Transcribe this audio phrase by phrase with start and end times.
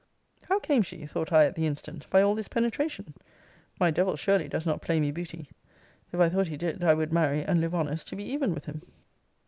[0.49, 3.13] How came she, (thought I, at the instant,) by all this penetration?
[3.79, 5.47] My devil surely does not play me booty.
[6.11, 8.65] If I thought he did, I would marry, and live honest, to be even with
[8.65, 8.81] him.